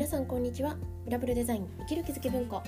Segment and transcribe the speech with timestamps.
[0.00, 0.78] 皆さんこんにちは。
[1.04, 2.62] ビラブルデザイン生きる気づき文庫。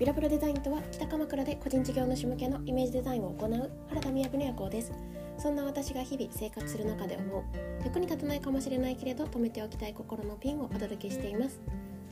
[0.00, 4.90] ビラブルデザインとは北鎌倉で個人事業主向けのイメージデザインを行う原田雅の夜行です。
[5.38, 7.44] そんな私が日々生活する中で思う
[7.84, 11.60] 役に立たないかもしれないけれど止めておきたい心のピンをお届けしています。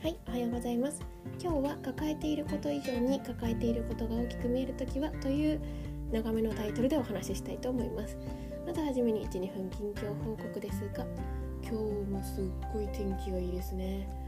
[0.03, 1.03] はいおはようございます。
[1.43, 5.61] 今日は抱えていること以上に抱えていることが大きく見えるときはという
[6.13, 8.17] 長めのタイトルでお話ししたいと思います。
[8.65, 11.05] まずはじめに12分近況報告ですが
[11.61, 11.75] 今日
[12.09, 14.20] もすっごい天気がいいですね。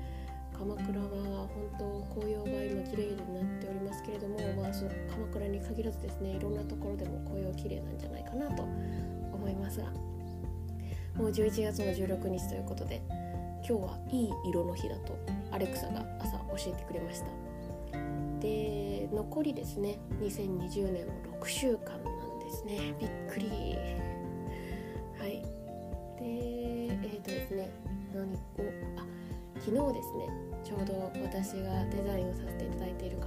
[0.62, 9.86] 鎌倉は本当紅葉が今綺麗になっておりますけれども、まあ、その鎌倉に限らずですねいろんなところでも紅葉綺麗なんじゃないかなと思いますが
[11.16, 13.02] もう11月の16日ということで
[13.68, 15.18] 今日はいい色の日だと
[15.50, 17.26] アレクサが朝教えてくれました。
[18.40, 22.94] で残りですね2020年も6週間なんですね。
[23.00, 23.48] びっくり。
[25.18, 25.42] はい。
[26.18, 27.70] でえっ、ー、とですね
[28.14, 28.36] 何を
[28.96, 29.06] あ
[29.60, 33.26] 昨日ですねちょうど私がデザインをさせていただいている方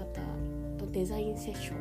[0.79, 1.77] とデザインセッション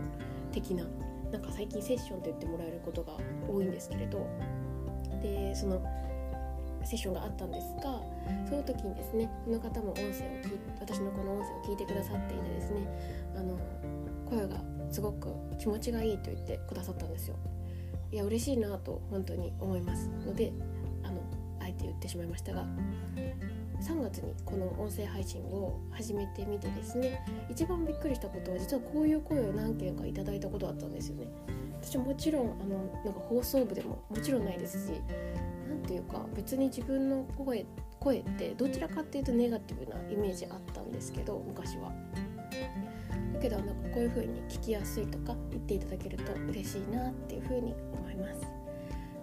[0.53, 0.85] 的な
[1.33, 3.15] なんか最近セッションと言ってもらえることが
[3.49, 4.27] 多いんですけれど
[5.23, 5.83] でその
[6.85, 7.99] セッションがあったんですが
[8.47, 12.87] その時にですねその方も音声を聞い私のこの音声を聞いてくださっていてですね
[13.35, 13.59] あの
[14.29, 17.37] 声がすごく気持ちがいいと言ってくださったんですよ。
[18.13, 20.53] いや嬉しいなと本当に思いますので
[21.03, 21.21] あの
[21.61, 22.65] あえて言ってしまいましたが
[23.85, 31.29] 3月にこの音声配信を始めてみてですね一番びっくりしたことは実はこういう声を何件かいただいたことだったんですよね。
[31.83, 34.93] 私もちろんあのなんか放送部でももちろんないですし
[35.69, 37.67] 何ていうか別に自分の声
[38.01, 41.93] 声ってどちらかっていうとネガティブなイメージあったんですけど昔は。
[43.35, 48.64] だけどなんかこういう風に聞きやすいとか言っていただけると嬉しいなっていう風に思います。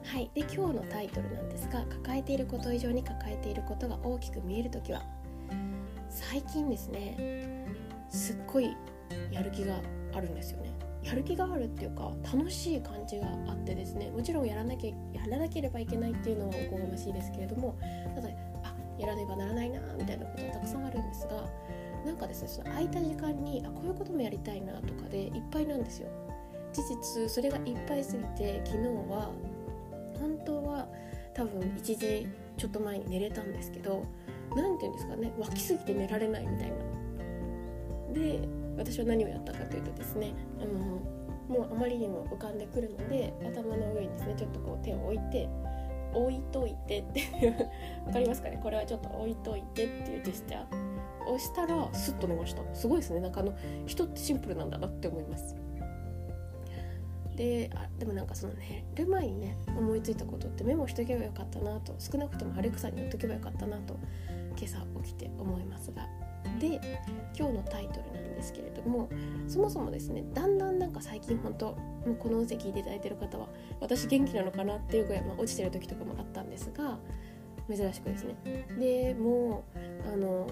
[0.04, 5.04] はい、で今日のタイトルなんですが抱えていること以上に抱えていることが大きく見える時は
[6.10, 7.66] 最近ですね
[8.10, 8.76] すっごい
[9.32, 9.76] やる気が
[10.14, 10.72] あるんですよね。
[11.04, 17.76] やる気があるっていうか楽しい感じがあってですねもちろんやらなきゃやらなければいけないっていうのはおこがましいですけれども
[18.14, 18.30] ただ
[18.64, 21.50] あやらねばならないなみたいなことがたくさんあるんですが
[22.06, 26.10] なんかですねその空いた時間にあこういうこともやりたいなとかでいっぱいなんですよ。
[26.72, 29.30] 事実それがいっぱいすぎて昨日は
[30.22, 30.88] 本当は
[31.34, 32.28] 多分1時
[32.58, 34.06] ちょっと前に寝れたんですけど
[34.56, 36.76] 何て言うんですかね湧きすぎて寝られないみたいな。
[38.14, 38.40] で
[38.78, 41.02] 私は何をやったかというとですねあの
[41.48, 45.50] もうあまりにも浮かんでくるので頭の上にですねちょっとこう手を置いて
[46.14, 47.70] 置いといてっていう
[48.06, 48.60] 分かりますかね？
[48.62, 50.92] これはちょっと置いといてっていうジェスチャー。
[51.28, 52.64] をしたらスッと寝ました。
[52.74, 53.20] すごいですね。
[53.20, 53.54] なんかあの
[53.86, 55.56] 人ってシンプルなんだなって思います。
[57.36, 63.98] であでもなんかそのねる前にね思いついたことってメモしとけばよかったなと少なくともアレクサに言っとけばよかったなと
[64.58, 66.08] 今朝起きて思いますが。
[66.60, 66.80] で
[67.38, 69.10] 今日のタイトルなんですけれども
[69.48, 73.48] そもそもですねだんだんなんか最近本当もうこの音声聞いていただいてる方は
[73.80, 76.98] 私元気なのかなっていうぐらい、まあ、落ちてる時とかもあったんですが
[77.70, 78.36] 珍しくですね。
[78.80, 79.64] でも
[80.12, 80.48] あの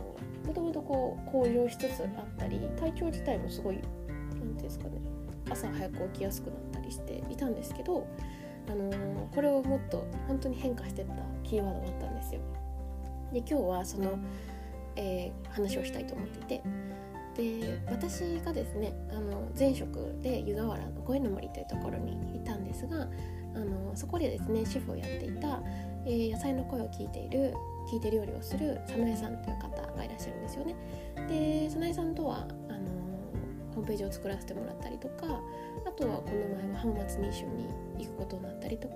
[0.46, 5.02] もともとこう向上しつつあったり体調自体もすごい何て言うんですかね
[5.50, 8.06] 朝早く起きやすくなったりしていたんですけど、
[8.68, 11.14] あのー、これをもっと本当に変化していった
[11.44, 12.42] キーワードがあったんですよ。
[13.32, 14.20] で今日はその、
[14.96, 16.64] えー、話をしたいと思っていて
[17.62, 23.08] で私がですねあの前職で湯河原の声の森というところにいたんですが
[23.56, 25.62] あのそこでですね主婦をやっていた、
[26.06, 27.54] えー、野菜の声を聞いている
[27.92, 30.76] 聞いて料理をする早苗さんという方がいらっしゃるんですよね。
[31.28, 32.48] で早苗さんとは
[33.76, 35.42] ホームページを作らせてもらったりとか
[36.00, 38.96] とはこの前は浜松に一緒に行くことになったりとか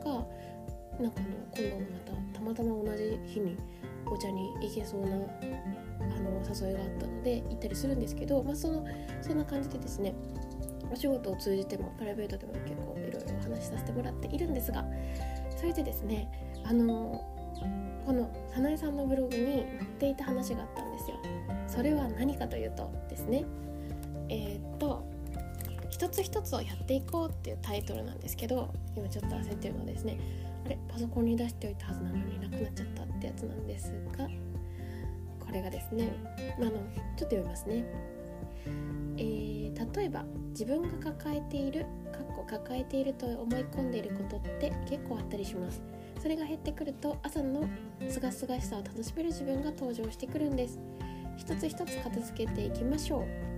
[1.02, 3.58] なんかあの今度もまたたまたま同じ日に
[4.06, 5.20] お茶に行けそうなあ
[6.20, 8.86] の誘いがあったので行ったりするんですけど、まあ、その
[9.22, 10.14] そんな感じでですね
[10.92, 14.86] お仕事を通じてもプライベートでも結構いろいろお話しさせてもらっているんですが
[15.58, 16.30] それでですね
[16.64, 17.26] あの
[18.06, 21.18] この早苗さんのブログに載っていた話があったんですよ。
[21.68, 23.46] それは何かというとですね
[24.30, 24.73] えー、
[25.94, 30.18] 一つ一つをやっていこうっていうタイトルなんですけど今ちょっと焦ってるのですね
[30.66, 30.80] あれ？
[30.90, 34.28] パソコンに出しておいたはずなのになくなっちゃったってやつなんですが
[35.40, 36.10] これがですね、
[36.60, 36.82] まあ、のちょっ
[37.18, 37.86] と読みますね、
[39.18, 45.80] えー、例えば自分が抱えているかっこ抱えていると思い込んでいることって結構あったりします。
[46.20, 47.70] それが減ってくると朝の
[48.10, 50.80] すがすがしさを楽しめる自分が登場してくるんです。
[51.38, 53.53] 一つ一つ片付けていきましょう。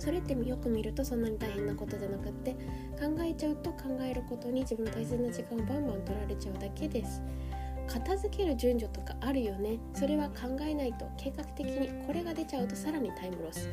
[0.00, 2.52] それってよく見るとそんなに大変なことじゃなくって
[2.98, 7.22] 考えちゃうと考えることに自分の大切な時間をバンバン取られちゃうだけです。
[7.86, 9.78] 片付ける順序とかあるよね。
[9.94, 13.68] それは考えないと計画的にこれが出ちゃうとさらにタイムロス、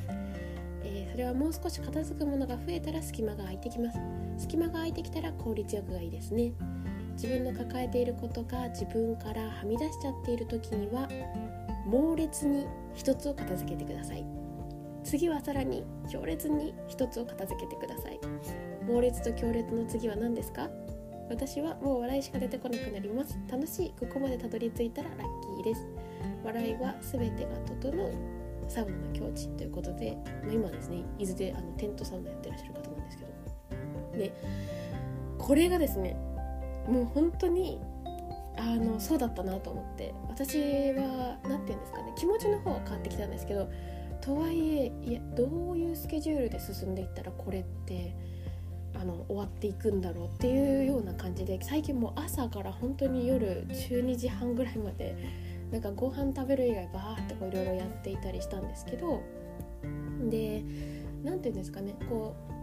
[0.83, 3.99] えー、それはもう少し片付くものが増えたら隙間が空いてきます。
[4.37, 6.51] 隙間が空いてきたら効率よくがいいですね。
[7.13, 11.07] 自分の抱えていることが自分からはみ出しちゃっている時には
[11.85, 14.36] 猛烈に一つを片付けてください。
[15.09, 18.19] 次はさらに強烈に一つを片付けてください。
[18.85, 20.69] 猛烈と強烈の次は何ですか？
[21.29, 23.39] 私はもう笑いしか出てこなくなります。
[23.49, 25.17] 楽しいここまでたどり着いたらラッ
[25.55, 25.87] キーです。
[26.43, 27.51] 笑いは全てが
[27.81, 28.11] 整う
[28.67, 34.17] サウナの境地ということで、まあ、今ですね伊豆であのテントサウナやってらっしゃる方なんですけど。
[34.17, 34.33] で
[35.37, 36.17] これがですね
[36.85, 37.79] もう本当に
[38.57, 40.13] あのそうだったなと思って。
[40.27, 40.59] 私
[40.93, 43.69] は何て言うんですかね気持ちの方は変わってきたんですけど
[44.27, 48.13] とはいえいやどういうスケジュールで進んでいったらこれって
[48.93, 55.15] あの終わっていくんだろうっていうような感じで最近もう朝から本当に夜12時半ぐらいまで
[55.71, 59.23] なんかご飯食べる以外バーっていろいろやっていたりしたんですけど
[60.29, 60.61] で
[61.23, 62.56] 何て言うんですかねこう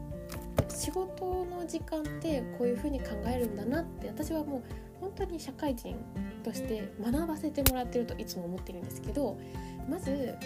[0.68, 4.62] 仕事の時間ってこういう風に考えるんだなって私はもう
[5.00, 5.96] 本当に社会人
[6.42, 9.36] として学ばせてもらってるといつも思ってるんですけど
[9.88, 10.38] まず、え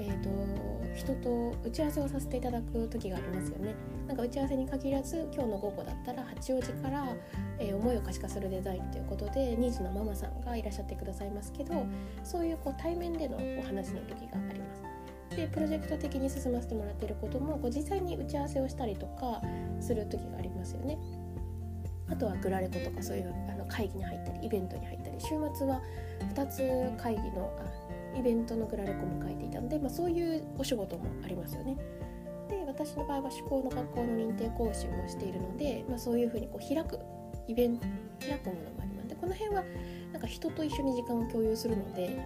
[0.00, 0.28] ーと、
[0.94, 3.74] 人と打ち合わせをさせていただく時がありますよね。
[4.06, 7.06] なんか打ち合わせに限らず今日の午後だったら八王子から、
[7.58, 11.86] えー、思いを可視化するデザインということでニーズのママさんがいらっしゃってくださいますけど
[12.22, 14.71] そういうこう対面でのお話の時があります。
[15.36, 19.40] でプロジェクト的に進ませてもらっていることもこう実際に打ち合わせをしたりとか
[19.80, 20.98] する時がありますよね。
[22.08, 25.80] あとはグラレコとかそういうあの会議に入ったりイベントに入ったり週末は
[26.34, 31.76] 2つ会議のあイベントのグラレコも書いていたので、まあ、そういうお仕事もありますよね。
[32.48, 36.98] で私の場合は思考の学校の認定講師もしているので、まあ、そういうふうにこう開く
[37.48, 37.86] イベント
[38.20, 39.08] 開くものもあります。
[39.08, 39.64] でこの辺は
[40.12, 42.18] なんか人と一緒に時間を共有するので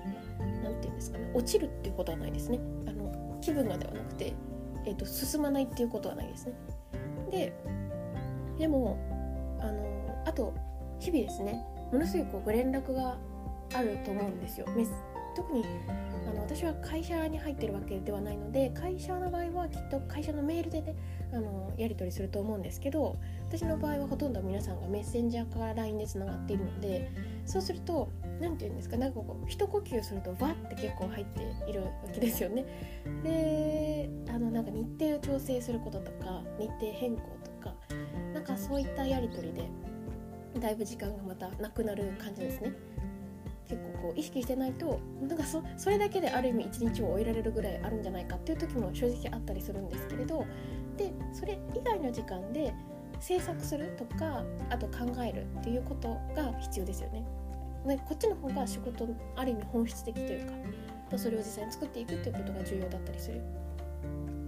[0.63, 2.59] 何て言うんですかね落ちるっていうことはないですね。
[2.87, 2.91] あ
[3.47, 4.35] 気分がではなくて、
[4.85, 6.55] えーと進まないっていうことはないですね
[7.31, 7.53] で
[8.59, 8.99] でも
[9.61, 10.53] あのあと
[10.99, 13.17] 日々ですねものすごいこうご連絡が
[13.73, 14.67] あると思うんですよ。
[15.37, 15.65] 特に
[16.27, 20.97] あの私は会社に入ってるわけではないので会社の場合はきっと会社のメールでね
[21.31, 23.17] あのやり取りすると思うんですけど
[23.47, 27.13] 私の場合はほとんど皆さんがメッセンジャーから LINE でつながっているので
[27.45, 28.09] そうすると
[28.41, 28.97] 何て言うんですか？
[28.97, 32.65] なんかこう一呼吸するとバッて結構入っているわけですよね。
[33.23, 37.75] であのなんか日程を調整することとか日程変更とか
[38.35, 39.69] なんかそういったやり取りで
[40.61, 42.73] だいぶ時間がまたなくなる感じですね
[43.69, 50.47] 結構こう意識してないとなんかそそれだけである意味一日を終えられるぐらいあるんじゃないかっていう時も正直あったりするんですけれど
[50.97, 52.73] でそれ以外の時間で
[53.21, 57.25] 制作するとかあと考えるっていうことが必要ですよね。
[57.87, 60.47] でこっちの方が仕事ある意味本質的という
[61.11, 63.41] かそれを実際に作っていくっていうことが重要だったりする。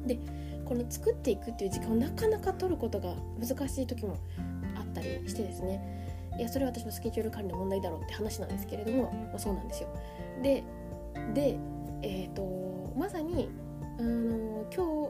[0.07, 0.19] で
[0.65, 4.19] この作っていくっていう時間をなかなか取ることが難しい時も
[4.77, 5.81] あったりしてですね
[6.39, 9.89] いやそれは私のスケジュール管理の問題だろうって話なんですけれども、まあ、そうなんですよ。
[10.43, 10.63] で
[11.35, 11.59] で、
[12.03, 13.49] えーと、まさに
[13.99, 15.09] あの今日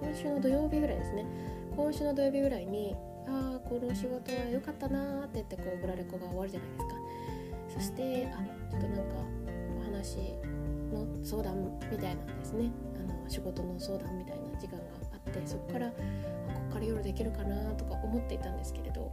[0.00, 1.26] 今週の土曜日ぐらいですね
[1.76, 2.96] 今週の土曜日ぐらいに
[3.28, 7.05] ああこの仕事は良かったなーって言ってこうブラレコが終わるじゃないですか
[7.76, 9.02] そしてあちょっとなんか
[9.78, 10.16] お話
[10.92, 15.94] の相談みたいなんですねあの仕事の相談みたいな時間があってそこからこ
[16.68, 19.12] こから夜できるかなとか思っていたんですけれど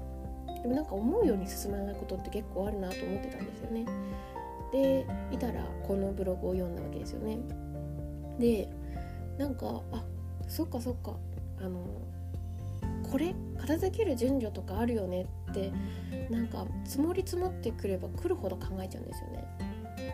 [0.61, 3.85] でもなんか思うように進まないことって結構あるなと思ってたんですよね。
[4.71, 7.37] でいたらこのブログを読んだわけですよね。
[8.39, 8.69] で
[9.37, 10.03] なんかあ
[10.47, 11.15] そっかそっか
[11.59, 11.83] あの
[13.13, 15.71] これ片付ける順序とかあるよねって
[16.31, 19.45] なんか積もり積もってくれば来るほど考えちゃうんですよね。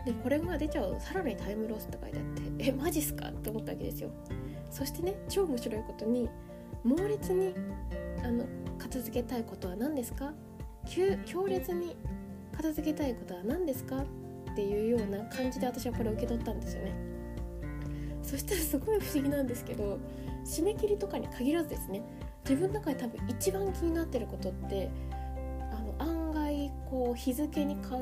[0.04, 4.10] でこれが出ちゃうさらにタイムロスって書いてあって えマジっすかって思ったわけですよ。
[4.70, 6.28] そしてね超面白いことに
[6.84, 7.54] 猛烈に
[8.22, 8.44] あの
[8.76, 10.34] 片付けたいことは何ですか？
[11.24, 11.96] 強烈に
[12.52, 14.02] 片付けたいことは何ですか？
[14.52, 16.92] っていうような感じで私はこれを受け取ったんですよね。
[18.22, 19.98] そしたらすごい不思議なんですけど
[20.44, 22.02] 締め切りとかに限らずですね
[22.44, 24.90] 自分の中で多分一番気になってることって
[25.72, 27.98] あの案外こう日付にか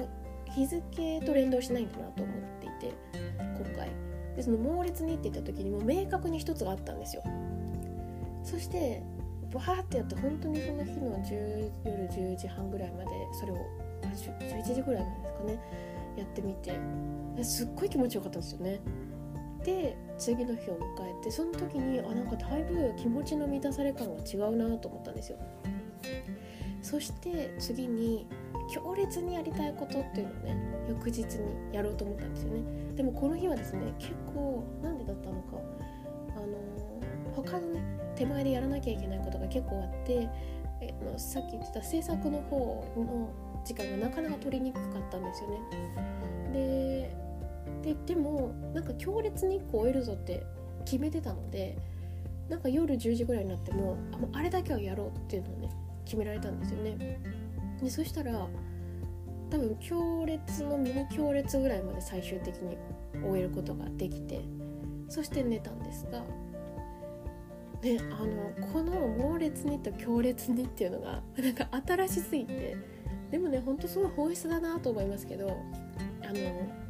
[0.46, 2.94] 日付と連動しないんだなと思っていて
[3.38, 3.90] 今回。
[4.36, 7.22] でその猛烈にって言った時にも明確に一つがあったんですよ。
[8.44, 9.02] そして
[9.52, 13.56] バーってやって本当にその日の10夜10時半ぐらいまでそれを
[14.02, 15.60] 11時ぐらいまでですかね。
[16.16, 16.72] やってみて
[17.42, 18.80] すっごい気持ちよかったんですよね。
[19.68, 25.38] で次の日を迎えてその時にあなんかだいぶ気持ちの満たされ感が違うなと思ったんですよ。
[26.80, 28.26] そして次に
[28.72, 30.56] 強烈にやりたいことっていうのをね
[30.88, 32.60] 翌日にやろうと思ったんですよね。
[32.96, 35.58] でもこの日はですね結構なんでだったのか
[36.36, 37.82] あの他のね
[38.16, 40.28] 手前でやらなきゃいけないことが結構あって
[40.80, 42.56] えのさっき言ってた制作の方
[42.96, 43.28] の
[43.64, 45.58] 時間がなかなか取りにくかったんですよね。
[46.54, 47.27] で
[47.82, 50.44] ででもなんか強烈に1個終えるぞって
[50.84, 51.76] 決めてたので
[52.48, 53.98] なんか夜10時ぐらいになっても
[54.32, 55.70] ああれだけはやろうっていうのをね
[56.04, 57.20] 決められたんですよね。
[57.82, 58.48] でそしたら
[59.50, 62.76] 多分強烈のミニ強烈ぐらいまで最終的に
[63.22, 64.42] 終えることができて
[65.08, 66.22] そして寝たんですが
[67.82, 72.76] ねあのこの猛烈にと強烈にっていうのがなんか新しすぎて
[73.30, 75.48] でもねほんとすごい本質だなと思いますけど
[76.22, 76.87] あの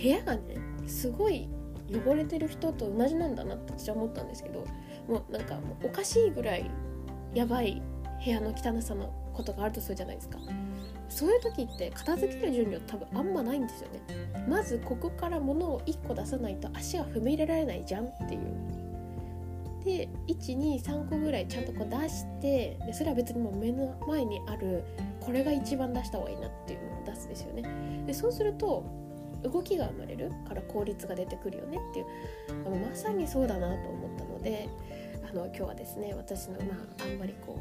[0.00, 0.42] 部屋がね
[0.86, 1.48] すごい
[1.90, 4.64] 汚れてる人と同じなんだなって私は思ったんですけど
[5.08, 6.70] もうなんかもうおかしいぐらい
[7.34, 7.82] やばい
[8.24, 10.38] 部屋の汚さのことがあるとするじゃないですか。
[11.08, 14.00] そういう時って片付ける順序多分あんまないんですよね。
[14.48, 18.40] まずここから物を1個出さないと足が踏み入れられないじゃんっていう。
[19.84, 24.84] で123個ぐらいちゃんとこう出してでそれは別にもう目の前にある
[25.20, 28.04] これが一番出した方がいいなっていうのを出すですよね。
[28.06, 28.84] でそうすると
[29.42, 32.06] 動きが生まれるから効率が出てくるよねっていう
[32.66, 34.68] あのまさにそうだなと思ったので
[35.28, 37.58] あの今日はですね私のまああんまりこ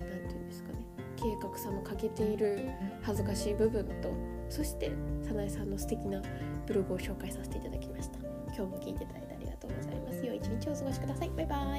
[0.00, 0.78] う何て言うんですかね
[1.16, 2.70] 計画さの欠けている
[3.02, 4.10] 恥ずかしい部分と
[4.48, 4.90] そして
[5.24, 6.22] 早苗さんの素敵な
[6.66, 8.18] ブログを紹介させていただきました。
[8.54, 10.24] 今日も聞いていただいてありがとうございます。
[10.24, 11.30] 良い一日をお過ごしください。
[11.30, 11.78] バイバ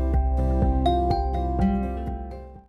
[0.00, 0.03] イ。